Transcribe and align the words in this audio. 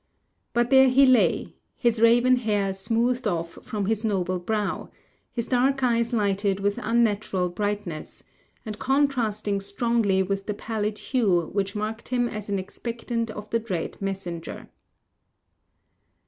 But 0.53 0.71
there 0.71 0.89
he 0.89 1.05
lay, 1.05 1.53
his 1.77 2.01
raven 2.01 2.37
hair 2.37 2.73
smoothed 2.73 3.27
off 3.27 3.51
from 3.63 3.85
his 3.85 4.03
noble 4.03 4.39
brow, 4.39 4.89
his 5.31 5.45
dark 5.47 5.83
eyes 5.83 6.11
lighted 6.11 6.59
with 6.59 6.79
unnatural 6.81 7.49
brightness, 7.49 8.23
and 8.65 8.79
contrasting 8.79 9.61
strongly 9.61 10.23
with 10.23 10.47
the 10.47 10.55
pallid 10.55 10.97
hue 10.97 11.51
which 11.53 11.75
marked 11.75 12.07
him 12.07 12.27
as 12.27 12.49
an 12.49 12.57
expectant 12.57 13.29
of 13.29 13.47
the 13.51 13.59
dread 13.59 14.01
messenger. 14.01 14.71